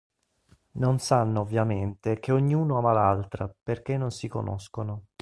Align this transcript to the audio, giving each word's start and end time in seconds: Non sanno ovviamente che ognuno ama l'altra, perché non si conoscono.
Non 0.79 0.97
sanno 0.97 1.41
ovviamente 1.41 2.17
che 2.19 2.31
ognuno 2.31 2.79
ama 2.79 2.91
l'altra, 2.91 3.47
perché 3.61 3.97
non 3.97 4.09
si 4.09 4.27
conoscono. 4.27 5.03